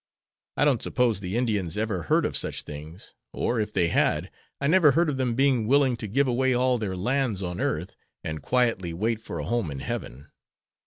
[0.57, 4.65] I don't suppose the Indians ever heard of such things, or, if they had, I
[4.65, 8.41] never heard of them being willing to give away all their lands on earth, and
[8.41, 10.31] quietly wait for a home in heaven."